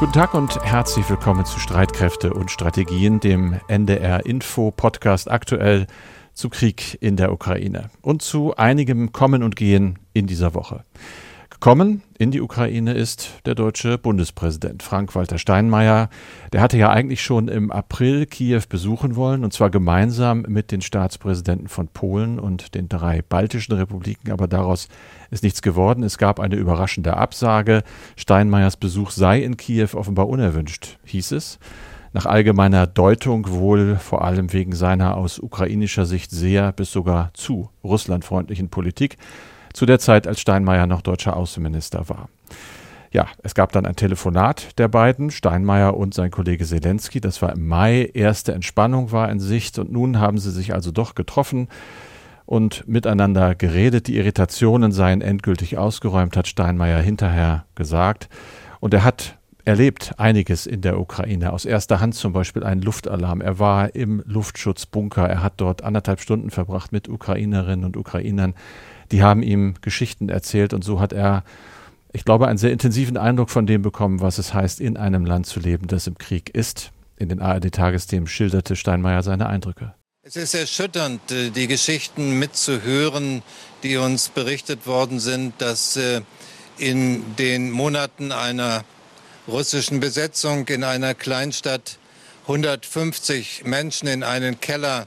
[0.00, 5.86] Guten Tag und herzlich willkommen zu Streitkräfte und Strategien, dem NDR Info Podcast aktuell
[6.32, 10.84] zu Krieg in der Ukraine und zu einigem Kommen und Gehen in dieser Woche.
[11.54, 16.10] Gekommen in die Ukraine ist der deutsche Bundespräsident Frank-Walter Steinmeier.
[16.52, 20.82] Der hatte ja eigentlich schon im April Kiew besuchen wollen, und zwar gemeinsam mit den
[20.82, 24.88] Staatspräsidenten von Polen und den drei baltischen Republiken, aber daraus
[25.30, 26.02] ist nichts geworden.
[26.02, 27.82] Es gab eine überraschende Absage.
[28.16, 31.58] Steinmeiers Besuch sei in Kiew offenbar unerwünscht, hieß es.
[32.12, 37.70] Nach allgemeiner Deutung wohl vor allem wegen seiner aus ukrainischer Sicht sehr bis sogar zu
[37.82, 39.16] russlandfreundlichen Politik
[39.74, 42.30] zu der Zeit, als Steinmeier noch deutscher Außenminister war.
[43.12, 47.20] Ja, es gab dann ein Telefonat der beiden, Steinmeier und sein Kollege Zelensky.
[47.20, 48.10] Das war im Mai.
[48.14, 51.68] Erste Entspannung war in Sicht und nun haben sie sich also doch getroffen
[52.46, 54.08] und miteinander geredet.
[54.08, 58.28] Die Irritationen seien endgültig ausgeräumt, hat Steinmeier hinterher gesagt.
[58.80, 61.52] Und er hat erlebt einiges in der Ukraine.
[61.52, 63.40] Aus erster Hand zum Beispiel einen Luftalarm.
[63.40, 65.28] Er war im Luftschutzbunker.
[65.28, 68.54] Er hat dort anderthalb Stunden verbracht mit Ukrainerinnen und Ukrainern.
[69.14, 71.44] Die haben ihm Geschichten erzählt und so hat er,
[72.12, 75.46] ich glaube, einen sehr intensiven Eindruck von dem bekommen, was es heißt, in einem Land
[75.46, 76.90] zu leben, das im Krieg ist.
[77.16, 79.94] In den ARD-Tagesthemen schilderte Steinmeier seine Eindrücke.
[80.22, 83.44] Es ist erschütternd, äh, die Geschichten mitzuhören,
[83.84, 86.22] die uns berichtet worden sind, dass äh,
[86.76, 88.82] in den Monaten einer
[89.46, 91.98] russischen Besetzung in einer Kleinstadt
[92.48, 95.06] 150 Menschen in einen Keller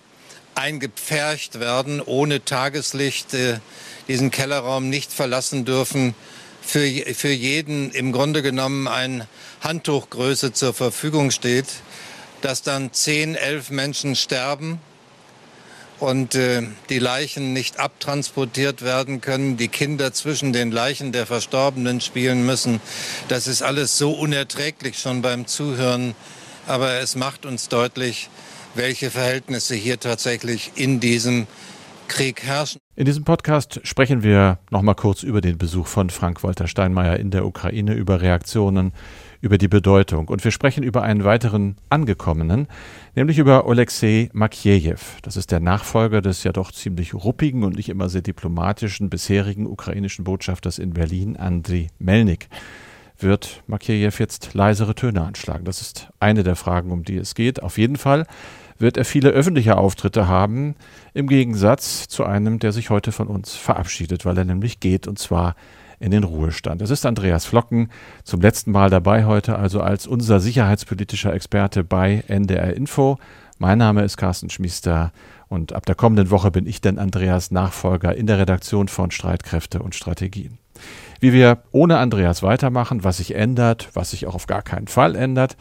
[0.55, 3.59] eingepfercht werden, ohne Tageslicht, äh,
[4.07, 6.15] diesen Kellerraum nicht verlassen dürfen,
[6.61, 9.25] für, für jeden im Grunde genommen ein
[9.61, 11.67] Handtuchgröße zur Verfügung steht,
[12.41, 14.79] dass dann zehn, elf Menschen sterben
[15.99, 22.01] und äh, die Leichen nicht abtransportiert werden können, die Kinder zwischen den Leichen der Verstorbenen
[22.01, 22.81] spielen müssen.
[23.29, 26.15] Das ist alles so unerträglich schon beim Zuhören,
[26.67, 28.29] aber es macht uns deutlich,
[28.75, 31.47] welche Verhältnisse hier tatsächlich in diesem
[32.07, 32.79] Krieg herrschen.
[32.95, 37.45] In diesem Podcast sprechen wir nochmal kurz über den Besuch von Frank-Walter Steinmeier in der
[37.45, 38.93] Ukraine, über Reaktionen,
[39.41, 40.27] über die Bedeutung.
[40.27, 42.67] Und wir sprechen über einen weiteren Angekommenen,
[43.15, 44.97] nämlich über Oleksiy Makiejew.
[45.21, 49.67] Das ist der Nachfolger des ja doch ziemlich ruppigen und nicht immer sehr diplomatischen bisherigen
[49.67, 52.49] ukrainischen Botschafters in Berlin, Andriy Melnik.
[53.19, 55.65] Wird Makiejew jetzt leisere Töne anschlagen?
[55.65, 57.63] Das ist eine der Fragen, um die es geht.
[57.63, 58.27] Auf jeden Fall
[58.77, 60.75] wird er viele öffentliche Auftritte haben,
[61.15, 65.17] im Gegensatz zu einem, der sich heute von uns verabschiedet, weil er nämlich geht, und
[65.17, 65.55] zwar
[65.99, 66.81] in den Ruhestand.
[66.83, 67.89] Es ist Andreas Flocken,
[68.23, 73.17] zum letzten Mal dabei heute, also als unser sicherheitspolitischer Experte bei NDR Info.
[73.57, 75.11] Mein Name ist Carsten Schmiester
[75.47, 79.81] und ab der kommenden Woche bin ich dann Andreas Nachfolger in der Redaktion von Streitkräfte
[79.81, 80.59] und Strategien.
[81.19, 85.15] Wie wir ohne Andreas weitermachen, was sich ändert, was sich auch auf gar keinen Fall
[85.15, 85.57] ändert,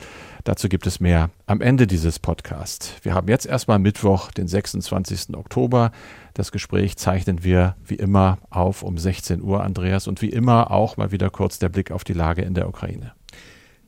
[0.46, 2.92] Dazu gibt es mehr am Ende dieses Podcasts.
[3.02, 5.36] Wir haben jetzt erstmal Mittwoch, den 26.
[5.36, 5.90] Oktober.
[6.34, 10.98] Das Gespräch zeichnen wir wie immer auf um 16 Uhr, Andreas, und wie immer auch
[10.98, 13.10] mal wieder kurz der Blick auf die Lage in der Ukraine.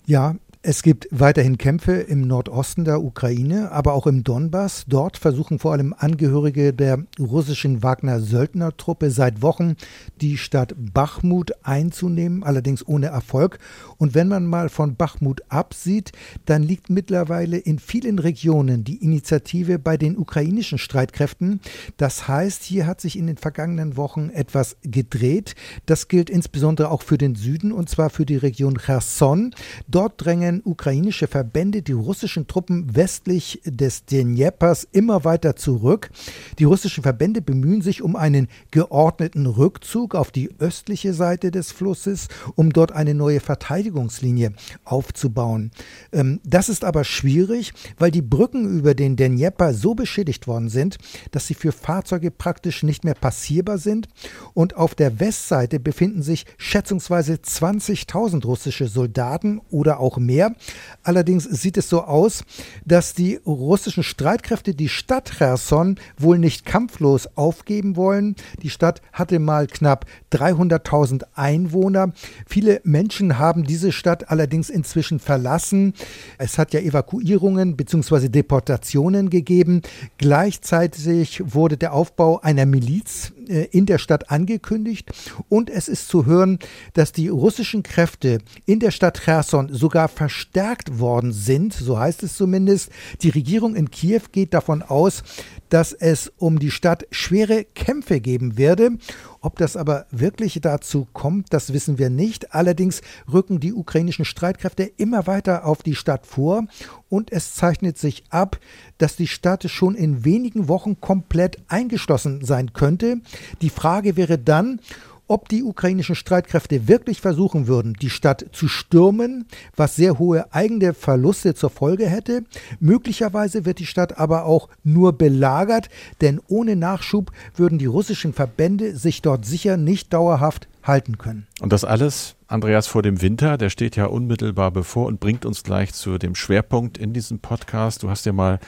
[0.04, 4.86] Ja, es gibt weiterhin Kämpfe im Nordosten der Ukraine, aber auch im Donbass.
[4.88, 9.76] Dort versuchen vor allem Angehörige der russischen Wagner-Söldnertruppe seit Wochen
[10.20, 13.60] die Stadt Bachmut einzunehmen, allerdings ohne Erfolg.
[13.98, 16.10] Und wenn man mal von Bachmut absieht,
[16.44, 21.60] dann liegt mittlerweile in vielen Regionen die Initiative bei den ukrainischen Streitkräften.
[21.98, 25.54] Das heißt, hier hat sich in den vergangenen Wochen etwas gedreht.
[25.86, 29.54] Das gilt insbesondere auch für den Süden und zwar für die Region Cherson.
[29.86, 36.10] Dort drängen drängen ukrainische Verbände die russischen Truppen westlich des Dnjeprs immer weiter zurück.
[36.58, 42.28] Die russischen Verbände bemühen sich um einen geordneten Rückzug auf die östliche Seite des Flusses,
[42.54, 44.52] um dort eine neue Verteidigungslinie
[44.84, 45.70] aufzubauen.
[46.12, 50.96] Ähm, das ist aber schwierig, weil die Brücken über den Dnjepr so beschädigt worden sind,
[51.30, 54.08] dass sie für Fahrzeuge praktisch nicht mehr passierbar sind.
[54.54, 60.54] Und auf der Westseite befinden sich schätzungsweise 20.000 russische Soldaten oder auch mehr mehr.
[61.02, 62.44] Allerdings sieht es so aus,
[62.84, 68.36] dass die russischen Streitkräfte die Stadt Cherson wohl nicht kampflos aufgeben wollen.
[68.62, 72.12] Die Stadt hatte mal knapp 300.000 Einwohner.
[72.46, 75.94] Viele Menschen haben diese Stadt allerdings inzwischen verlassen.
[76.38, 78.28] Es hat ja Evakuierungen bzw.
[78.28, 79.82] Deportationen gegeben.
[80.18, 85.10] Gleichzeitig wurde der Aufbau einer Miliz in der Stadt angekündigt
[85.48, 86.58] und es ist zu hören,
[86.92, 92.36] dass die russischen Kräfte in der Stadt Cherson sogar verstärkt worden sind, so heißt es
[92.36, 92.90] zumindest.
[93.22, 95.22] Die Regierung in Kiew geht davon aus,
[95.68, 98.98] dass es um die Stadt schwere Kämpfe geben werde
[99.40, 102.54] Ob das aber wirklich dazu kommt, das wissen wir nicht.
[102.54, 106.64] Allerdings rücken die ukrainischen Streitkräfte immer weiter auf die Stadt vor
[107.08, 108.58] und es zeichnet sich ab,
[108.98, 113.20] dass die Stadt schon in wenigen Wochen komplett eingeschlossen sein könnte.
[113.62, 114.80] Die Frage wäre dann,
[115.28, 119.46] ob die ukrainischen Streitkräfte wirklich versuchen würden, die Stadt zu stürmen,
[119.76, 122.44] was sehr hohe eigene Verluste zur Folge hätte.
[122.80, 125.88] Möglicherweise wird die Stadt aber auch nur belagert,
[126.20, 131.46] denn ohne Nachschub würden die russischen Verbände sich dort sicher nicht dauerhaft halten können.
[131.60, 135.62] Und das alles, Andreas, vor dem Winter, der steht ja unmittelbar bevor und bringt uns
[135.62, 138.02] gleich zu dem Schwerpunkt in diesem Podcast.
[138.02, 138.58] Du hast ja mal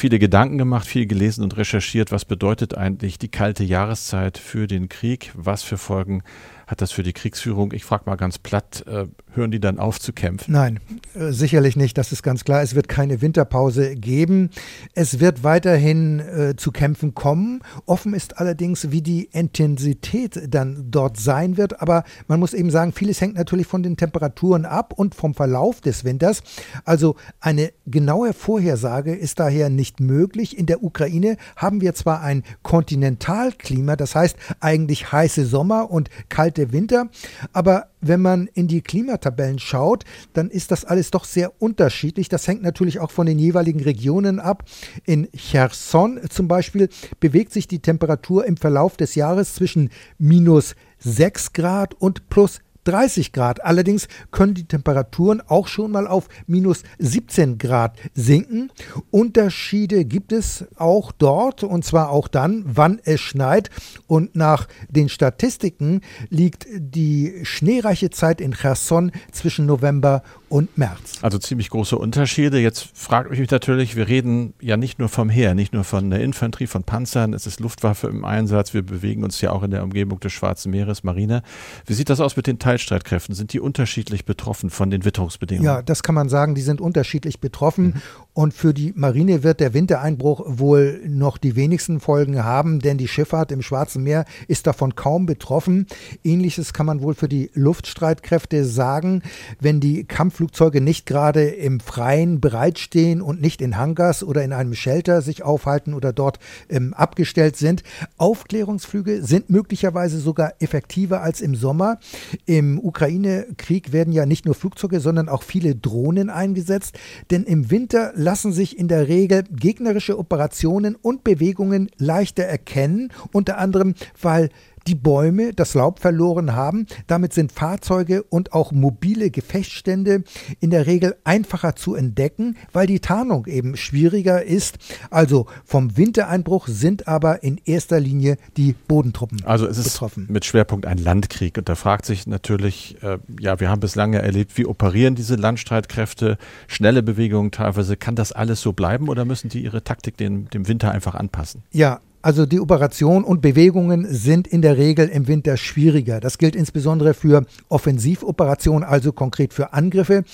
[0.00, 2.10] viele Gedanken gemacht, viel gelesen und recherchiert.
[2.10, 5.30] Was bedeutet eigentlich die kalte Jahreszeit für den Krieg?
[5.34, 6.22] Was für Folgen
[6.70, 7.72] hat das für die Kriegsführung?
[7.72, 10.52] Ich frage mal ganz platt, äh, hören die dann auf zu kämpfen?
[10.52, 10.78] Nein,
[11.14, 11.98] äh, sicherlich nicht.
[11.98, 12.62] Das ist ganz klar.
[12.62, 14.50] Es wird keine Winterpause geben.
[14.94, 17.60] Es wird weiterhin äh, zu Kämpfen kommen.
[17.86, 21.82] Offen ist allerdings, wie die Intensität dann dort sein wird.
[21.82, 25.80] Aber man muss eben sagen, vieles hängt natürlich von den Temperaturen ab und vom Verlauf
[25.80, 26.42] des Winters.
[26.84, 30.56] Also eine genaue Vorhersage ist daher nicht möglich.
[30.56, 36.72] In der Ukraine haben wir zwar ein Kontinentalklima, das heißt eigentlich heiße Sommer und kalte
[36.72, 37.08] Winter,
[37.52, 42.28] aber wenn man in die Klimatabellen schaut, dann ist das alles doch sehr unterschiedlich.
[42.28, 44.64] Das hängt natürlich auch von den jeweiligen Regionen ab.
[45.04, 46.88] In Cherson zum Beispiel
[47.20, 52.60] bewegt sich die Temperatur im Verlauf des Jahres zwischen minus 6 Grad und plus
[52.90, 53.64] 30 Grad.
[53.64, 58.72] Allerdings können die Temperaturen auch schon mal auf minus 17 Grad sinken.
[59.10, 63.70] Unterschiede gibt es auch dort und zwar auch dann, wann es schneit.
[64.06, 66.00] Und nach den Statistiken
[66.30, 71.20] liegt die schneereiche Zeit in Cherson zwischen November und März.
[71.22, 72.58] Also ziemlich große Unterschiede.
[72.58, 76.20] Jetzt fragt mich natürlich, wir reden ja nicht nur vom Heer, nicht nur von der
[76.20, 79.84] Infanterie, von Panzern, es ist Luftwaffe im Einsatz, wir bewegen uns ja auch in der
[79.84, 81.42] Umgebung des Schwarzen Meeres, Marine.
[81.86, 83.34] Wie sieht das aus mit den Teilstreitkräften?
[83.34, 85.64] Sind die unterschiedlich betroffen von den Witterungsbedingungen?
[85.66, 87.84] Ja, das kann man sagen, die sind unterschiedlich betroffen.
[87.84, 88.02] Mhm.
[88.32, 93.08] Und für die Marine wird der Wintereinbruch wohl noch die wenigsten Folgen haben, denn die
[93.08, 95.86] Schifffahrt im Schwarzen Meer ist davon kaum betroffen.
[96.24, 99.22] Ähnliches kann man wohl für die Luftstreitkräfte sagen.
[99.60, 104.52] Wenn die Kampf Flugzeuge nicht gerade im Freien bereitstehen und nicht in Hangars oder in
[104.52, 106.38] einem Shelter sich aufhalten oder dort
[106.68, 107.82] ähm, abgestellt sind.
[108.16, 111.98] Aufklärungsflüge sind möglicherweise sogar effektiver als im Sommer.
[112.46, 116.98] Im Ukraine-Krieg werden ja nicht nur Flugzeuge, sondern auch viele Drohnen eingesetzt,
[117.30, 123.58] denn im Winter lassen sich in der Regel gegnerische Operationen und Bewegungen leichter erkennen, unter
[123.58, 124.50] anderem weil
[124.90, 126.86] die Bäume das Laub verloren haben.
[127.06, 130.24] Damit sind Fahrzeuge und auch mobile Gefechtsstände
[130.58, 134.78] in der Regel einfacher zu entdecken, weil die Tarnung eben schwieriger ist.
[135.08, 140.26] Also vom Wintereinbruch sind aber in erster Linie die Bodentruppen also es ist betroffen.
[140.28, 141.56] Mit Schwerpunkt ein Landkrieg.
[141.56, 145.36] Und da fragt sich natürlich, äh, ja, wir haben bislang ja erlebt, wie operieren diese
[145.36, 146.36] Landstreitkräfte,
[146.66, 147.96] schnelle Bewegungen teilweise.
[147.96, 151.62] Kann das alles so bleiben oder müssen die ihre Taktik dem, dem Winter einfach anpassen?
[151.70, 156.20] Ja, also die Operation und Bewegungen sind in der Regel im Winter schwieriger.
[156.20, 160.24] Das gilt insbesondere für Offensivoperationen, also konkret für Angriffe,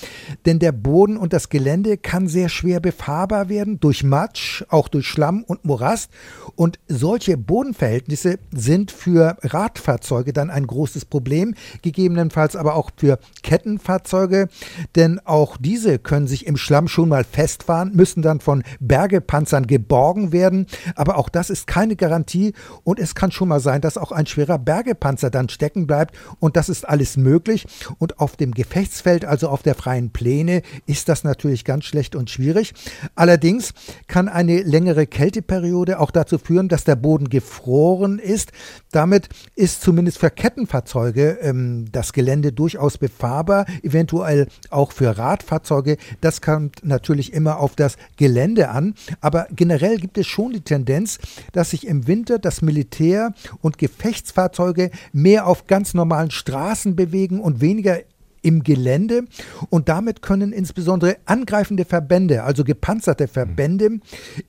[0.47, 5.07] denn der Boden und das Gelände kann sehr schwer befahrbar werden durch Matsch, auch durch
[5.07, 6.11] Schlamm und Morast.
[6.57, 14.49] Und solche Bodenverhältnisse sind für Radfahrzeuge dann ein großes Problem, gegebenenfalls aber auch für Kettenfahrzeuge,
[14.97, 20.33] denn auch diese können sich im Schlamm schon mal festfahren, müssen dann von Bergepanzern geborgen
[20.33, 20.67] werden.
[20.95, 22.55] Aber auch das ist keine Garantie
[22.85, 26.57] und es kann schon mal sein, dass auch ein schwerer Bergepanzer dann stecken bleibt und
[26.57, 27.67] das ist alles möglich.
[27.99, 32.31] Und auf dem Gefechtsfeld, also auf der freien Pläne, ist das natürlich ganz schlecht und
[32.31, 32.73] schwierig.
[33.15, 33.75] Allerdings
[34.07, 38.53] kann eine längere Kälteperiode auch dazu führen, dass der Boden gefroren ist.
[38.91, 45.99] Damit ist zumindest für Kettenfahrzeuge ähm, das Gelände durchaus befahrbar, eventuell auch für Radfahrzeuge.
[46.23, 48.95] Das kommt natürlich immer auf das Gelände an.
[49.21, 51.19] Aber generell gibt es schon die Tendenz,
[51.53, 57.41] dass dass sich im Winter das Militär und Gefechtsfahrzeuge mehr auf ganz normalen Straßen bewegen
[57.41, 57.99] und weniger
[58.47, 59.25] im Gelände
[59.71, 63.99] und damit können insbesondere angreifende Verbände, also gepanzerte Verbände,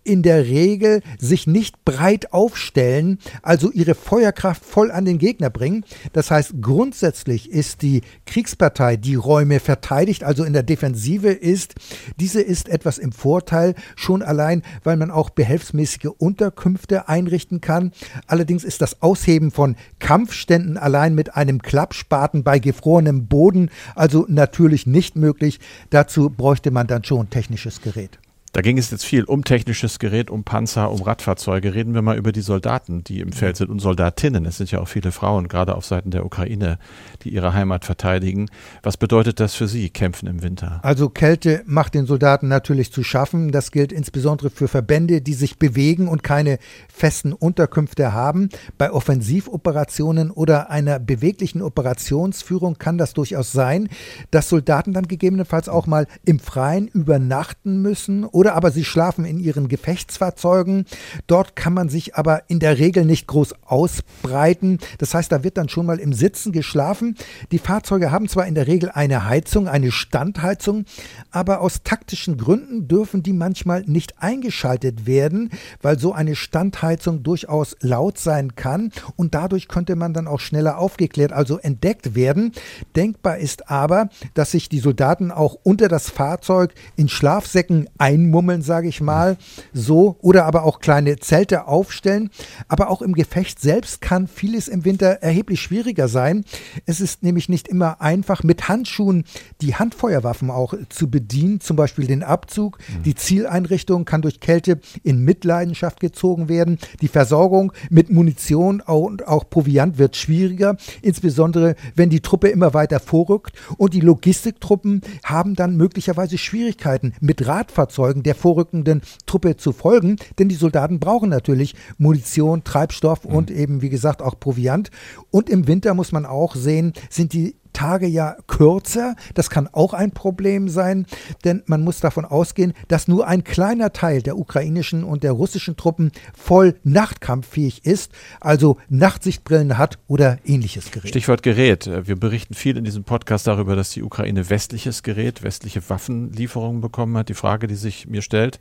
[0.04, 5.84] in der Regel sich nicht breit aufstellen, also ihre Feuerkraft voll an den Gegner bringen.
[6.14, 11.74] Das heißt, grundsätzlich ist die Kriegspartei, die Räume verteidigt, also in der Defensive ist,
[12.20, 17.94] diese ist etwas im Vorteil, schon allein, weil man auch behelfsmäßige Unterkünfte einrichten kann.
[18.28, 24.88] Allerdings ist das Ausheben von Kampfständen allein mit einem Klappspaten bei gefrorenem Boden also natürlich
[24.88, 25.60] nicht möglich.
[25.90, 28.20] Dazu bräuchte man dann schon technisches Gerät.
[28.58, 31.76] Da ging es jetzt viel um technisches Gerät, um Panzer, um Radfahrzeuge.
[31.76, 34.48] Reden wir mal über die Soldaten, die im Feld sind und Soldatinnen.
[34.48, 36.80] Es sind ja auch viele Frauen, gerade auf Seiten der Ukraine,
[37.22, 38.50] die ihre Heimat verteidigen.
[38.82, 40.80] Was bedeutet das für Sie, Kämpfen im Winter?
[40.82, 43.52] Also Kälte macht den Soldaten natürlich zu schaffen.
[43.52, 46.58] Das gilt insbesondere für Verbände, die sich bewegen und keine
[46.92, 48.50] festen Unterkünfte haben.
[48.80, 53.88] Bei Offensivoperationen oder einer beweglichen Operationsführung kann das durchaus sein,
[54.32, 59.40] dass Soldaten dann gegebenenfalls auch mal im Freien übernachten müssen oder aber sie schlafen in
[59.40, 60.86] ihren Gefechtsfahrzeugen.
[61.28, 64.80] Dort kann man sich aber in der Regel nicht groß ausbreiten.
[64.98, 67.16] Das heißt, da wird dann schon mal im Sitzen geschlafen.
[67.52, 70.86] Die Fahrzeuge haben zwar in der Regel eine Heizung, eine Standheizung,
[71.32, 75.52] aber aus taktischen Gründen dürfen die manchmal nicht eingeschaltet werden,
[75.82, 80.78] weil so eine Standheizung durchaus laut sein kann und dadurch könnte man dann auch schneller
[80.78, 82.52] aufgeklärt, also entdeckt werden.
[82.96, 88.88] Denkbar ist aber, dass sich die Soldaten auch unter das Fahrzeug in Schlafsäcken einmummeln, sage
[88.88, 89.38] ich mal,
[89.74, 92.30] so oder aber auch kleine Zelte aufstellen.
[92.68, 96.46] Aber auch im Gefecht selbst kann vieles im Winter erheblich schwieriger sein.
[96.86, 99.26] Es ist nämlich nicht immer einfach, mit Handschuhen
[99.62, 102.78] die Handfeuerwaffen auch zu bedienen, zum Beispiel den Abzug.
[102.80, 103.04] Mhm.
[103.04, 106.78] Die Zieleinrichtung kann durch Kälte in Mitleidenschaft gezogen werden.
[107.02, 113.00] Die Versorgung mit Munition und auch Proviant wird schwieriger, insbesondere wenn die Truppe immer weiter
[113.00, 113.54] vorrückt.
[113.78, 120.50] Und die Logistiktruppen haben dann möglicherweise Schwierigkeiten, mit Radfahrzeugen der vorrückenden Truppe zu folgen, denn
[120.50, 123.56] die Soldaten brauchen natürlich Munition, Treibstoff und mhm.
[123.58, 124.92] eben, wie gesagt, auch Proviant.
[125.32, 129.16] Und im Winter muss man auch sehen, sind die Tage ja kürzer.
[129.36, 131.06] Das kann auch ein Problem sein,
[131.44, 135.78] denn man muss davon ausgehen, dass nur ein kleiner Teil der ukrainischen und der russischen
[135.78, 141.10] Truppen voll nachtkampffähig ist, also Nachtsichtbrillen hat oder ähnliches Gerät.
[141.10, 141.88] Stichwort Gerät.
[142.08, 147.16] Wir berichten viel in diesem Podcast darüber, dass die Ukraine westliches Gerät, westliche Waffenlieferungen bekommen
[147.16, 147.30] hat.
[147.30, 148.60] Die Frage, die sich mir stellt,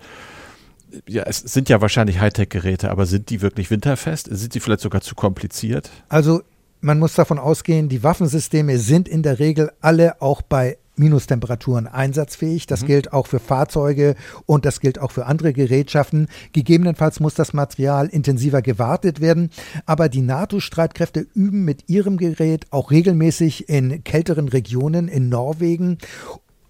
[1.08, 4.28] ja, es sind ja wahrscheinlich Hightech-Geräte, aber sind die wirklich winterfest?
[4.30, 5.90] Sind sie vielleicht sogar zu kompliziert?
[6.11, 6.42] Also
[6.80, 12.66] man muss davon ausgehen, die Waffensysteme sind in der Regel alle auch bei Minustemperaturen einsatzfähig.
[12.66, 12.87] Das mhm.
[12.87, 14.16] gilt auch für Fahrzeuge
[14.47, 16.28] und das gilt auch für andere Gerätschaften.
[16.52, 19.50] Gegebenenfalls muss das Material intensiver gewartet werden.
[19.85, 25.99] Aber die NATO-Streitkräfte üben mit ihrem Gerät auch regelmäßig in kälteren Regionen in Norwegen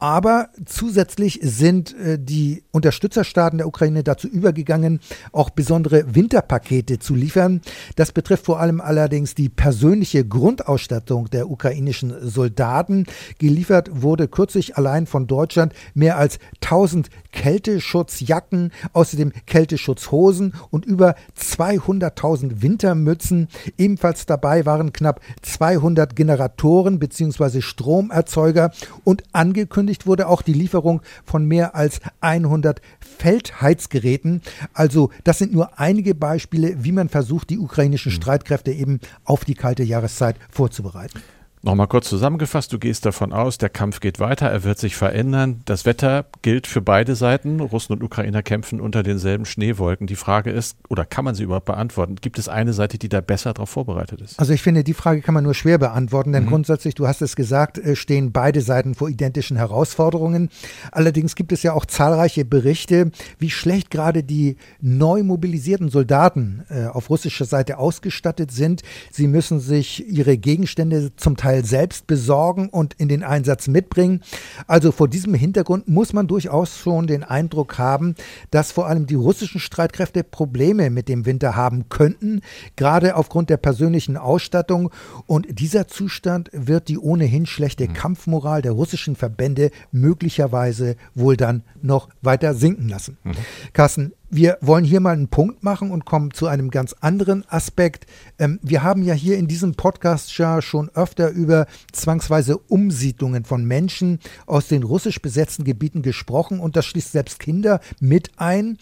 [0.06, 5.00] aber zusätzlich sind äh, die Unterstützerstaaten der Ukraine dazu übergegangen,
[5.32, 7.60] auch besondere Winterpakete zu liefern.
[7.96, 13.06] Das betrifft vor allem allerdings die persönliche Grundausstattung der ukrainischen Soldaten.
[13.38, 22.62] Geliefert wurde kürzlich allein von Deutschland mehr als 1000 Kälteschutzjacken, außerdem Kälteschutzhosen und über 200.000
[22.62, 23.48] Wintermützen.
[23.76, 27.60] Ebenfalls dabei waren knapp 200 Generatoren bzw.
[27.60, 28.70] Stromerzeuger
[29.02, 34.42] und angekündigt angekündigt wurde auch die Lieferung von mehr als 100 Feldheizgeräten.
[34.72, 38.16] Also das sind nur einige Beispiele, wie man versucht, die ukrainischen hm.
[38.16, 41.22] Streitkräfte eben auf die kalte Jahreszeit vorzubereiten.
[41.62, 45.62] Nochmal kurz zusammengefasst, du gehst davon aus, der Kampf geht weiter, er wird sich verändern.
[45.64, 47.58] Das Wetter gilt für beide Seiten.
[47.60, 50.06] Russen und Ukrainer kämpfen unter denselben Schneewolken.
[50.06, 52.16] Die Frage ist, oder kann man sie überhaupt beantworten?
[52.20, 54.38] Gibt es eine Seite, die da besser darauf vorbereitet ist?
[54.38, 56.50] Also ich finde, die Frage kann man nur schwer beantworten, denn mhm.
[56.50, 60.50] grundsätzlich, du hast es gesagt, äh, stehen beide Seiten vor identischen Herausforderungen.
[60.92, 63.10] Allerdings gibt es ja auch zahlreiche Berichte,
[63.40, 68.82] wie schlecht gerade die neu mobilisierten Soldaten äh, auf russischer Seite ausgestattet sind.
[69.10, 74.22] Sie müssen sich ihre Gegenstände zum Teil Teil selbst besorgen und in den Einsatz mitbringen.
[74.66, 78.14] Also vor diesem Hintergrund muss man durchaus schon den Eindruck haben,
[78.50, 82.40] dass vor allem die russischen Streitkräfte Probleme mit dem Winter haben könnten,
[82.76, 84.90] gerade aufgrund der persönlichen Ausstattung.
[85.26, 87.94] Und dieser Zustand wird die ohnehin schlechte mhm.
[87.94, 93.16] Kampfmoral der russischen Verbände möglicherweise wohl dann noch weiter sinken lassen.
[93.24, 93.32] Mhm.
[93.72, 98.06] Carsten, wir wollen hier mal einen Punkt machen und kommen zu einem ganz anderen Aspekt.
[98.38, 104.20] Ähm, wir haben ja hier in diesem Podcast schon öfter über zwangsweise Umsiedlungen von Menschen
[104.44, 108.76] aus den russisch besetzten Gebieten gesprochen und das schließt selbst Kinder mit ein.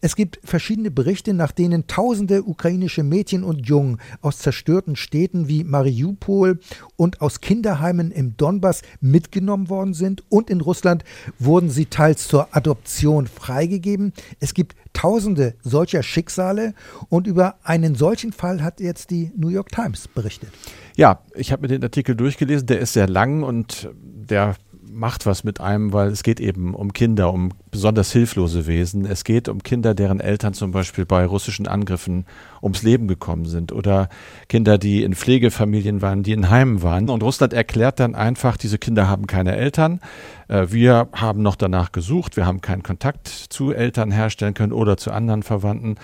[0.00, 5.64] Es gibt verschiedene Berichte, nach denen tausende ukrainische Mädchen und Jungen aus zerstörten Städten wie
[5.64, 6.60] Mariupol
[6.94, 11.02] und aus Kinderheimen im Donbass mitgenommen worden sind und in Russland
[11.40, 14.12] wurden sie teils zur Adoption freigegeben.
[14.38, 16.74] Es gibt tausende solcher Schicksale
[17.08, 20.50] und über einen solchen Fall hat jetzt die New York Times berichtet.
[20.94, 24.56] Ja, ich habe mir den Artikel durchgelesen, der ist sehr lang und der
[24.92, 29.06] macht was mit einem, weil es geht eben um Kinder, um besonders hilflose Wesen.
[29.06, 32.26] Es geht um Kinder, deren Eltern zum Beispiel bei russischen Angriffen
[32.62, 34.08] ums Leben gekommen sind oder
[34.48, 37.08] Kinder, die in Pflegefamilien waren, die in Heimen waren.
[37.08, 40.00] Und Russland erklärt dann einfach, diese Kinder haben keine Eltern.
[40.48, 44.96] Äh, wir haben noch danach gesucht, wir haben keinen Kontakt zu Eltern herstellen können oder
[44.96, 45.96] zu anderen Verwandten.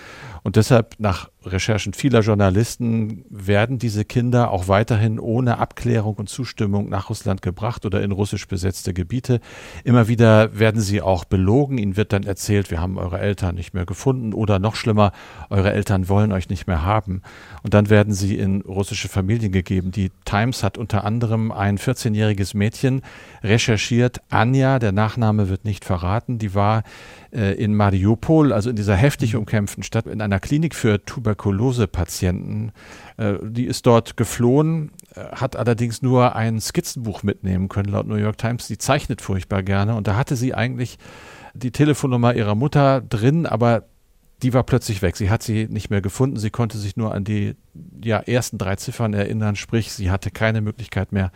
[0.43, 6.89] Und deshalb, nach Recherchen vieler Journalisten, werden diese Kinder auch weiterhin ohne Abklärung und Zustimmung
[6.89, 9.41] nach Russland gebracht oder in russisch besetzte Gebiete.
[9.85, 11.79] Immer wieder werden sie auch belogen.
[11.79, 15.13] Ihnen wird dann erzählt, wir haben eure Eltern nicht mehr gefunden oder noch schlimmer,
[15.51, 17.23] eure Eltern wollen euch nicht mehr haben.
[17.63, 19.91] Und dann werden sie in russische Familien gegeben.
[19.91, 23.03] Die Times hat unter anderem ein 14-jähriges Mädchen
[23.43, 24.21] recherchiert.
[24.31, 26.83] Anja, der Nachname wird nicht verraten, die war
[27.33, 29.41] äh, in Mariupol, also in dieser heftig mhm.
[29.41, 32.73] umkämpften Stadt, in einer Klinik für Tuberkulose-Patienten.
[33.17, 38.17] Äh, die ist dort geflohen, äh, hat allerdings nur ein Skizzenbuch mitnehmen können, laut New
[38.17, 38.67] York Times.
[38.67, 40.99] Die zeichnet furchtbar gerne und da hatte sie eigentlich
[41.55, 43.85] die Telefonnummer ihrer Mutter drin, aber
[44.43, 45.17] die war plötzlich weg.
[45.17, 46.37] Sie hat sie nicht mehr gefunden.
[46.37, 47.57] Sie konnte sich nur an die
[48.03, 51.31] ja, ersten drei Ziffern erinnern, sprich, sie hatte keine Möglichkeit mehr,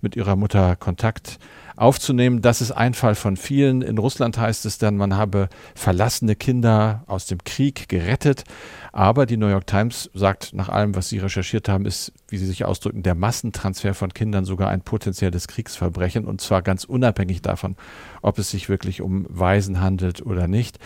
[0.00, 1.38] mit ihrer Mutter Kontakt
[1.76, 2.42] aufzunehmen.
[2.42, 3.82] Das ist ein Fall von vielen.
[3.82, 8.44] In Russland heißt es dann, man habe verlassene Kinder aus dem Krieg gerettet.
[8.92, 12.46] Aber die New York Times sagt, nach allem, was sie recherchiert haben, ist, wie sie
[12.46, 16.24] sich ausdrücken, der Massentransfer von Kindern sogar ein potenzielles Kriegsverbrechen.
[16.24, 17.76] Und zwar ganz unabhängig davon,
[18.22, 20.78] ob es sich wirklich um Waisen handelt oder nicht.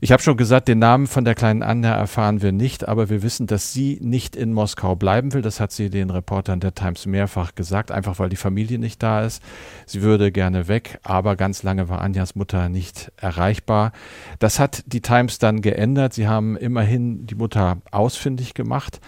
[0.00, 3.22] Ich habe schon gesagt, den Namen von der kleinen Anja erfahren wir nicht, aber wir
[3.22, 5.40] wissen, dass sie nicht in Moskau bleiben will.
[5.40, 9.22] Das hat sie den Reportern der Times mehrfach gesagt, einfach weil die Familie nicht da
[9.22, 9.42] ist.
[9.86, 13.92] Sie würde gerne weg, aber ganz lange war Anjas Mutter nicht erreichbar.
[14.38, 16.12] Das hat die Times dann geändert.
[16.12, 19.00] Sie haben immerhin die Mutter ausfindig gemacht.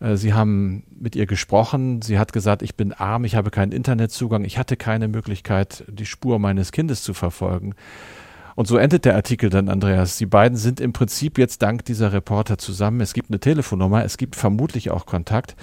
[0.00, 2.02] Äh, sie haben mit ihr gesprochen.
[2.02, 6.06] Sie hat gesagt, ich bin arm, ich habe keinen Internetzugang, ich hatte keine Möglichkeit, die
[6.06, 7.74] Spur meines Kindes zu verfolgen.
[8.58, 10.16] Und so endet der Artikel dann, Andreas.
[10.16, 13.00] Die beiden sind im Prinzip jetzt dank dieser Reporter zusammen.
[13.00, 15.54] Es gibt eine Telefonnummer, es gibt vermutlich auch Kontakt.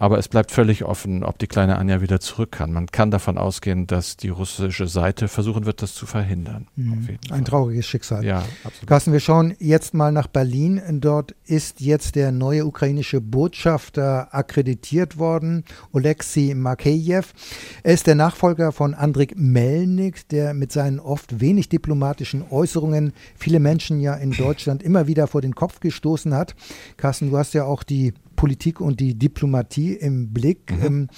[0.00, 2.72] Aber es bleibt völlig offen, ob die kleine Anja wieder zurück kann.
[2.72, 6.68] Man kann davon ausgehen, dass die russische Seite versuchen wird, das zu verhindern.
[6.74, 7.18] Mhm.
[7.30, 8.24] Ein trauriges Schicksal.
[8.24, 8.86] Ja, absolut.
[8.86, 10.80] Carsten, wir schauen jetzt mal nach Berlin.
[11.02, 17.34] Dort ist jetzt der neue ukrainische Botschafter akkreditiert worden, Oleksiy Makeyev.
[17.82, 23.60] Er ist der Nachfolger von Andrik Melnik, der mit seinen oft wenig diplomatischen Äußerungen viele
[23.60, 26.54] Menschen ja in Deutschland immer wieder vor den Kopf gestoßen hat.
[26.96, 30.72] Carsten, du hast ja auch die Politik und die Diplomatie im Blick.
[30.72, 30.86] Mhm.
[30.86, 31.08] Ähm,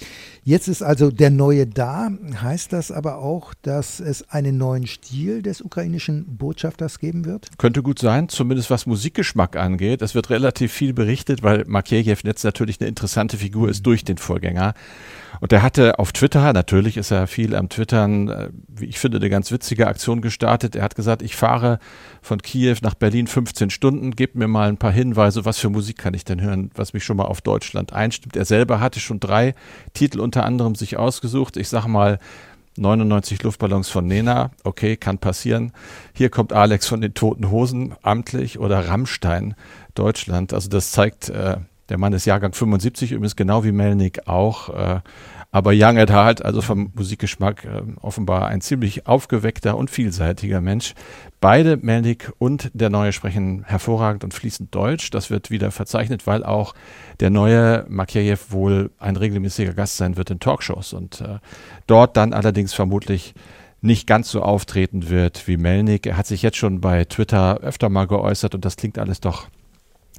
[0.43, 2.11] jetzt ist also der Neue da.
[2.43, 7.47] Heißt das aber auch, dass es einen neuen Stil des ukrainischen Botschafters geben wird?
[7.59, 10.03] Könnte gut sein, zumindest was Musikgeschmack angeht.
[10.03, 14.19] Es wird relativ viel berichtet, weil Makeyev jetzt natürlich eine interessante Figur ist durch den
[14.19, 14.75] Vorgänger.
[15.41, 19.19] Und er hatte auf Twitter, natürlich ist er viel am Twittern, äh, wie ich finde,
[19.19, 20.77] eine ganz witzige Aktion gestartet.
[20.77, 21.79] Er hat gesagt, ich fahre
[22.21, 25.99] von Kiew nach Berlin 15 Stunden, gebt mir mal ein paar Hinweise, was für Musik
[25.99, 28.37] kann ich denn hören, was mich schon mal auf Deutschland einstimmt.
[28.37, 29.55] Er selber hatte schon drei
[29.95, 31.57] Titel unter anderem sich ausgesucht.
[31.57, 32.19] Ich sag mal,
[32.77, 35.73] 99 Luftballons von Nena, okay, kann passieren.
[36.15, 39.55] Hier kommt Alex von den Toten Hosen, amtlich, oder Rammstein,
[39.95, 40.55] Deutschland.
[40.55, 41.59] Also das zeigt, äh,
[41.93, 44.71] der Mann ist Jahrgang 75, übrigens genau wie Melnik auch.
[44.71, 45.01] Äh,
[45.51, 50.95] aber Young at Heart, also vom Musikgeschmack, äh, offenbar ein ziemlich aufgeweckter und vielseitiger Mensch.
[51.43, 55.11] Beide, Melnik und der Neue, sprechen hervorragend und fließend Deutsch.
[55.11, 56.73] Das wird wieder verzeichnet, weil auch
[57.21, 61.41] der neue Makeyev wohl ein regelmäßiger Gast sein wird in Talkshows und äh,
[61.87, 63.35] dort dann allerdings vermutlich
[63.83, 66.07] nicht ganz so auftreten wird wie Melnik.
[66.07, 69.49] Er hat sich jetzt schon bei Twitter öfter mal geäußert und das klingt alles doch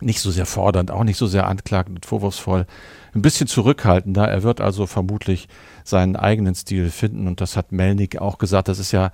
[0.02, 2.66] nicht so sehr fordernd, auch nicht so sehr anklagend und vorwurfsvoll,
[3.14, 4.28] ein bisschen zurückhaltender.
[4.28, 5.48] Er wird also vermutlich
[5.84, 8.68] seinen eigenen Stil finden und das hat Melnik auch gesagt.
[8.68, 9.12] Das ist ja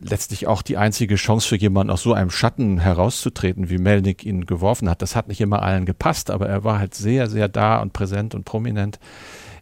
[0.00, 4.46] letztlich auch die einzige Chance für jemanden aus so einem Schatten herauszutreten, wie Melnik ihn
[4.46, 5.02] geworfen hat.
[5.02, 8.34] Das hat nicht immer allen gepasst, aber er war halt sehr, sehr da und präsent
[8.34, 8.98] und prominent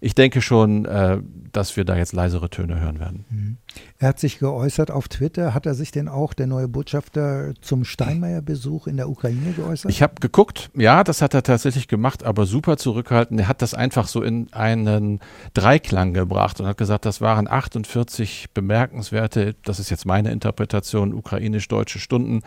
[0.02, 1.18] ich denke schon, äh,
[1.52, 3.24] dass wir da jetzt leisere Töne hören werden.
[3.30, 3.56] Mhm.
[3.98, 5.54] Er hat sich geäußert auf Twitter.
[5.54, 9.92] Hat er sich denn auch, der neue Botschafter, zum Steinmeier-Besuch in der Ukraine geäußert?
[9.92, 13.38] Ich habe geguckt, ja, das hat er tatsächlich gemacht, aber super zurückhaltend.
[13.40, 15.20] Er hat das einfach so in einen
[15.54, 22.00] Dreiklang gebracht und hat gesagt, das waren 48 bemerkenswerte, das ist jetzt meine Interpretation, ukrainisch-deutsche
[22.00, 22.40] Stunden.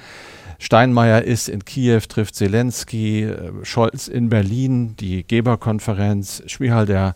[0.59, 7.15] Steinmeier ist in Kiew, trifft Zelensky, äh, Scholz in Berlin, die Geberkonferenz, Schmihal, der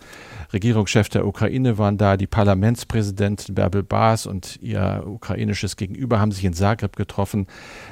[0.51, 6.43] Regierungschef der Ukraine waren da, die Parlamentspräsidentin Bärbel Baas und ihr ukrainisches Gegenüber haben sich
[6.43, 7.45] in Zagreb getroffen.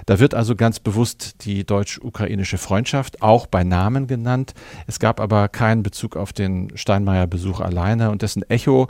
[0.08, 4.54] Da wird also ganz bewusst die deutsch-ukrainische Freundschaft auch bei Namen genannt.
[4.88, 8.88] Es gab aber keinen Bezug auf den Steinmeier-Besuch alleine und dessen Echo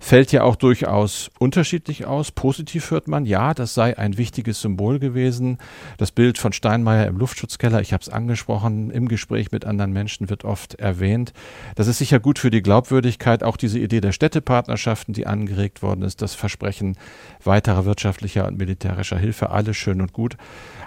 [0.00, 2.30] fällt ja auch durchaus unterschiedlich aus.
[2.30, 5.58] Positiv hört man, ja, das sei ein wichtiges Symbol gewesen.
[5.96, 10.30] Das Bild von Steinmeier im Luftschutzkeller, ich habe es angesprochen, im Gespräch mit anderen Menschen
[10.30, 11.32] wird oft erwähnt.
[11.74, 13.07] Das ist sicher gut für die Glaubwürdigkeit,
[13.42, 16.96] auch diese Idee der Städtepartnerschaften, die angeregt worden ist, das Versprechen
[17.42, 20.36] weiterer wirtschaftlicher und militärischer Hilfe, alles schön und gut.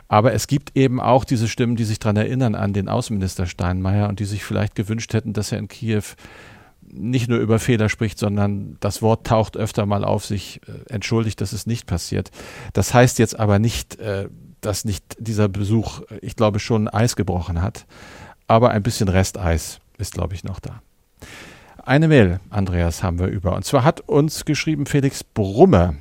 [0.07, 4.09] Aber es gibt eben auch diese Stimmen, die sich daran erinnern an den Außenminister Steinmeier
[4.09, 6.03] und die sich vielleicht gewünscht hätten, dass er in Kiew
[6.81, 11.39] nicht nur über Fehler spricht, sondern das Wort taucht öfter mal auf, sich äh, entschuldigt,
[11.41, 12.31] dass es nicht passiert.
[12.73, 14.27] Das heißt jetzt aber nicht, äh,
[14.59, 17.85] dass nicht dieser Besuch, äh, ich glaube, schon Eis gebrochen hat.
[18.47, 20.81] Aber ein bisschen Resteis ist, glaube ich, noch da.
[21.83, 23.55] Eine Mail, Andreas, haben wir über.
[23.55, 25.97] Und zwar hat uns geschrieben Felix Brumme.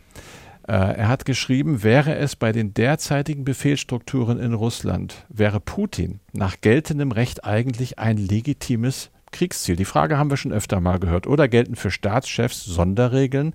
[0.64, 7.10] Er hat geschrieben, wäre es bei den derzeitigen Befehlsstrukturen in Russland, wäre Putin nach geltendem
[7.10, 9.74] Recht eigentlich ein legitimes Kriegsziel?
[9.74, 11.26] Die Frage haben wir schon öfter mal gehört.
[11.26, 13.54] Oder gelten für Staatschefs Sonderregeln?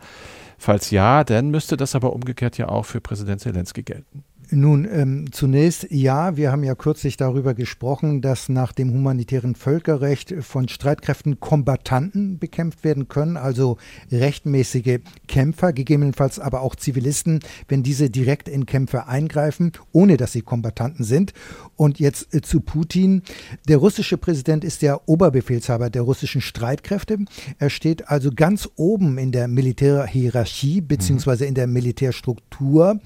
[0.58, 4.24] Falls ja, dann müsste das aber umgekehrt ja auch für Präsident Zelensky gelten.
[4.52, 10.34] Nun, ähm, zunächst ja, wir haben ja kürzlich darüber gesprochen, dass nach dem humanitären Völkerrecht
[10.42, 13.78] von Streitkräften Kombattanten bekämpft werden können, also
[14.12, 20.42] rechtmäßige Kämpfer, gegebenenfalls aber auch Zivilisten, wenn diese direkt in Kämpfe eingreifen, ohne dass sie
[20.42, 21.34] Kombattanten sind.
[21.76, 23.24] Und jetzt äh, zu Putin.
[23.68, 27.20] Der russische Präsident ist der Oberbefehlshaber der russischen Streitkräfte.
[27.60, 33.00] Er steht also ganz oben in der Militärhierarchie beziehungsweise in der Militärstruktur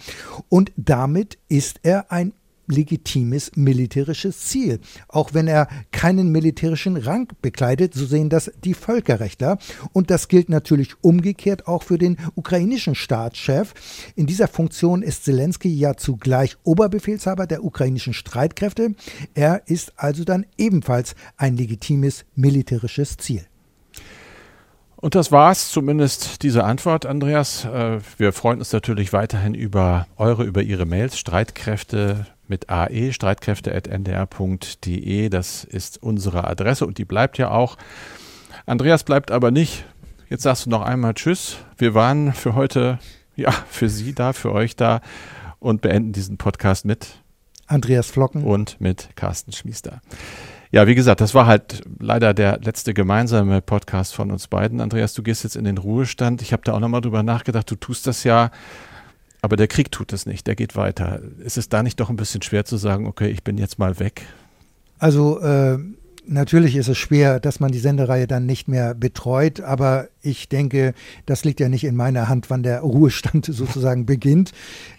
[0.49, 2.33] und damit damit ist er ein
[2.67, 9.57] legitimes militärisches Ziel, auch wenn er keinen militärischen Rang bekleidet, so sehen das die Völkerrechtler.
[9.91, 13.73] Und das gilt natürlich umgekehrt auch für den ukrainischen Staatschef.
[14.15, 18.93] In dieser Funktion ist Zelensky ja zugleich Oberbefehlshaber der ukrainischen Streitkräfte.
[19.33, 23.48] Er ist also dann ebenfalls ein legitimes militärisches Ziel.
[25.01, 27.63] Und das war's, zumindest diese Antwort, Andreas.
[27.63, 31.17] Äh, wir freuen uns natürlich weiterhin über eure, über Ihre Mails.
[31.17, 35.29] Streitkräfte mit AE, streitkräfte.ndr.de.
[35.29, 37.77] Das ist unsere Adresse und die bleibt ja auch.
[38.65, 39.85] Andreas bleibt aber nicht.
[40.27, 41.59] Jetzt sagst du noch einmal Tschüss.
[41.77, 42.99] Wir waren für heute,
[43.37, 44.99] ja, für Sie da, für euch da
[45.59, 47.21] und beenden diesen Podcast mit
[47.67, 50.01] Andreas Flocken und mit Carsten Schmiester.
[50.71, 54.81] Ja, wie gesagt, das war halt leider der letzte gemeinsame Podcast von uns beiden.
[54.81, 56.43] Andreas, du gehst jetzt in den Ruhestand.
[56.43, 57.71] Ich habe da auch nochmal drüber nachgedacht.
[57.71, 58.51] Du tust das ja,
[59.41, 60.45] aber der Krieg tut es nicht.
[60.45, 61.21] Der geht weiter.
[61.39, 63.97] Ist es da nicht doch ein bisschen schwer zu sagen, okay, ich bin jetzt mal
[63.99, 64.21] weg?
[64.99, 65.79] Also äh,
[66.29, 70.93] natürlich ist es schwer, dass man die Sendereihe dann nicht mehr betreut, aber ich denke,
[71.25, 74.51] das liegt ja nicht in meiner Hand, wann der Ruhestand sozusagen beginnt.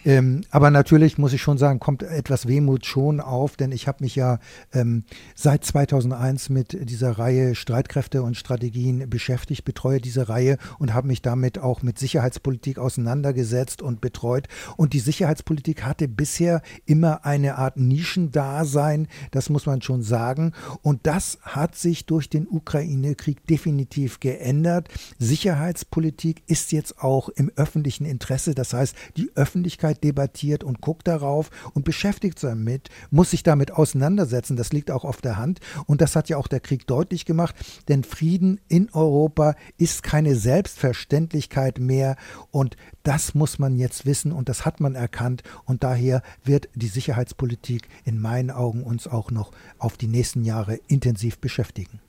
[0.05, 4.03] Ähm, aber natürlich muss ich schon sagen, kommt etwas Wehmut schon auf, denn ich habe
[4.03, 4.39] mich ja
[4.73, 5.03] ähm,
[5.35, 11.21] seit 2001 mit dieser Reihe Streitkräfte und Strategien beschäftigt, betreue diese Reihe und habe mich
[11.21, 14.47] damit auch mit Sicherheitspolitik auseinandergesetzt und betreut.
[14.75, 20.53] Und die Sicherheitspolitik hatte bisher immer eine Art Nischendasein, das muss man schon sagen.
[20.81, 24.89] Und das hat sich durch den Ukraine-Krieg definitiv geändert.
[25.19, 28.55] Sicherheitspolitik ist jetzt auch im öffentlichen Interesse.
[28.55, 33.71] Das heißt, die Öffentlichkeit debattiert und guckt darauf und beschäftigt sich damit, muss sich damit
[33.71, 34.55] auseinandersetzen.
[34.55, 35.59] Das liegt auch auf der Hand.
[35.85, 37.55] Und das hat ja auch der Krieg deutlich gemacht.
[37.87, 42.15] Denn Frieden in Europa ist keine Selbstverständlichkeit mehr.
[42.51, 45.43] Und das muss man jetzt wissen und das hat man erkannt.
[45.65, 50.79] Und daher wird die Sicherheitspolitik in meinen Augen uns auch noch auf die nächsten Jahre
[50.87, 51.99] intensiv beschäftigen.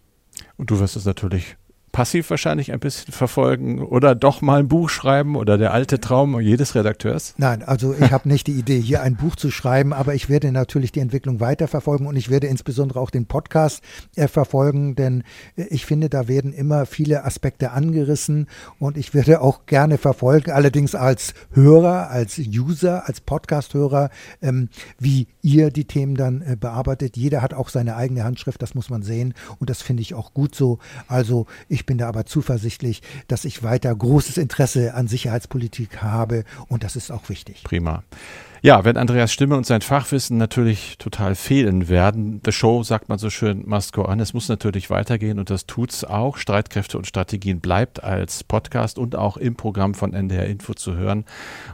[0.56, 1.56] Und du wirst es natürlich
[1.92, 6.40] passiv wahrscheinlich ein bisschen verfolgen oder doch mal ein Buch schreiben oder der alte Traum
[6.40, 7.34] jedes Redakteurs?
[7.36, 10.50] Nein, also ich habe nicht die Idee, hier ein Buch zu schreiben, aber ich werde
[10.52, 13.82] natürlich die Entwicklung weiterverfolgen und ich werde insbesondere auch den Podcast
[14.16, 15.22] äh, verfolgen, denn
[15.56, 20.50] äh, ich finde, da werden immer viele Aspekte angerissen und ich werde auch gerne verfolgen,
[20.50, 27.16] allerdings als Hörer, als User, als Podcast-Hörer, ähm, wie ihr die Themen dann äh, bearbeitet.
[27.16, 30.32] Jeder hat auch seine eigene Handschrift, das muss man sehen und das finde ich auch
[30.32, 30.78] gut so.
[31.06, 36.44] Also ich ich bin da aber zuversichtlich, dass ich weiter großes Interesse an Sicherheitspolitik habe
[36.68, 37.64] und das ist auch wichtig.
[37.64, 38.04] Prima.
[38.60, 43.18] Ja, wenn Andreas Stimme und sein Fachwissen natürlich total fehlen werden, the show, sagt man
[43.18, 44.20] so schön, must go on.
[44.20, 46.36] Es muss natürlich weitergehen und das tut's auch.
[46.36, 51.24] Streitkräfte und Strategien bleibt als Podcast und auch im Programm von NDR Info zu hören.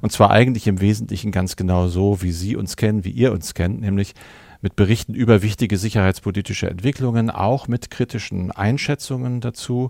[0.01, 3.53] Und zwar eigentlich im Wesentlichen ganz genau so, wie Sie uns kennen, wie ihr uns
[3.53, 4.14] kennt, nämlich
[4.61, 9.88] mit Berichten über wichtige sicherheitspolitische Entwicklungen, auch mit kritischen Einschätzungen dazu.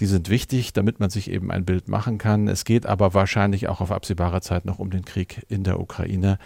[0.00, 2.48] Die sind wichtig, damit man sich eben ein Bild machen kann.
[2.48, 6.38] Es geht aber wahrscheinlich auch auf absehbare Zeit noch um den Krieg in der Ukraine.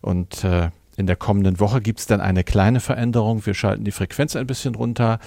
[0.00, 3.46] Und äh, in der kommenden Woche gibt es dann eine kleine Veränderung.
[3.46, 5.18] Wir schalten die Frequenz ein bisschen runter,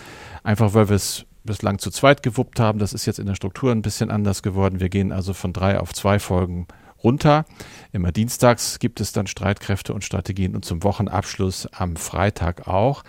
[0.44, 2.80] einfach weil wir es bislang zu zweit gewuppt haben.
[2.80, 4.80] Das ist jetzt in der Struktur ein bisschen anders geworden.
[4.80, 6.68] Wir gehen also von drei auf zwei Folgen
[7.04, 7.46] runter.
[7.92, 13.04] Immer dienstags gibt es dann Streitkräfte und Strategien und zum Wochenabschluss am Freitag auch.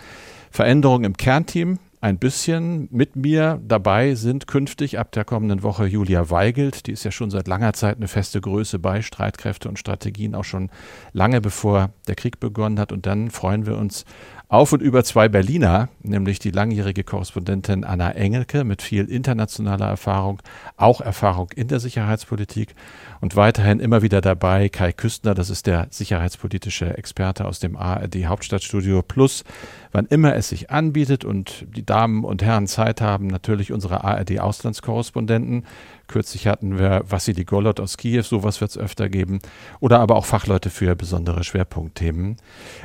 [0.51, 2.87] Veränderung im Kernteam ein bisschen.
[2.91, 6.87] Mit mir dabei sind künftig ab der kommenden Woche Julia Weigelt.
[6.87, 10.45] Die ist ja schon seit langer Zeit eine feste Größe bei Streitkräfte und Strategien, auch
[10.45, 10.69] schon
[11.11, 12.91] lange bevor der Krieg begonnen hat.
[12.91, 14.05] Und dann freuen wir uns
[14.47, 20.41] auf und über zwei Berliner, nämlich die langjährige Korrespondentin Anna Engelke mit viel internationaler Erfahrung,
[20.75, 22.73] auch Erfahrung in der Sicherheitspolitik
[23.21, 28.25] und weiterhin immer wieder dabei Kai Küstner, das ist der sicherheitspolitische Experte aus dem ARD
[28.25, 29.43] Hauptstadtstudio Plus,
[29.91, 34.39] wann immer es sich anbietet und die Damen und Herren Zeit haben, natürlich unsere ARD
[34.39, 35.65] Auslandskorrespondenten.
[36.07, 39.39] Kürzlich hatten wir Vassili Golot aus Kiew, sowas wird es öfter geben,
[39.79, 42.37] oder aber auch Fachleute für besondere Schwerpunktthemen.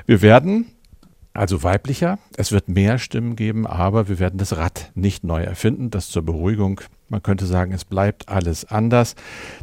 [0.07, 0.67] Wir werden
[1.35, 2.19] also weiblicher.
[2.37, 5.91] Es wird mehr Stimmen geben, aber wir werden das Rad nicht neu erfinden.
[5.91, 6.81] Das zur Beruhigung.
[7.09, 9.15] Man könnte sagen, es bleibt alles anders,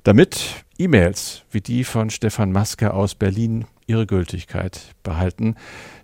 [0.04, 5.56] damit E-Mails wie die von Stefan Maske aus Berlin ihre Gültigkeit behalten.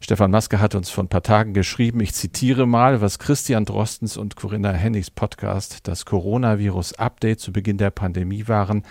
[0.02, 4.18] Stefan Maske hat uns vor ein paar Tagen geschrieben, ich zitiere mal, was Christian Drostens
[4.18, 8.84] und Corinna Hennigs Podcast, das Coronavirus-Update zu Beginn der Pandemie waren.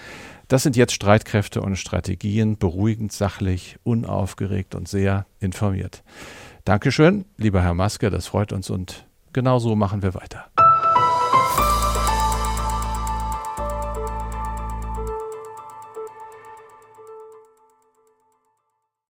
[0.49, 6.03] Das sind jetzt Streitkräfte und Strategien, beruhigend, sachlich, unaufgeregt und sehr informiert.
[6.67, 10.47] Dankeschön, lieber Herr Maske, das freut uns und genau so machen wir weiter.